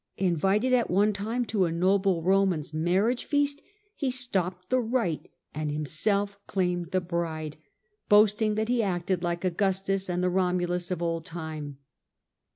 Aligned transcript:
Invited 0.17 0.73
at 0.73 0.89
one 0.89 1.13
time 1.13 1.45
to 1.45 1.65
a 1.65 1.71
noble 1.71 2.23
Roman's 2.23 2.73
marriage 2.73 3.23
feast, 3.23 3.61
he 3.95 4.09
stopped 4.09 4.71
the 4.71 4.79
rite 4.81 5.29
and 5.53 5.69
himself 5.71 6.39
claimed 6.47 6.89
the 6.89 6.99
bride, 6.99 7.57
boasting 8.09 8.55
that 8.55 8.67
he 8.67 8.81
acted 8.81 9.21
like 9.21 9.45
Augustus 9.45 10.09
and 10.09 10.23
the 10.23 10.29
Romulus 10.31 10.89
of 10.89 11.03
old 11.03 11.27
time. 11.27 11.77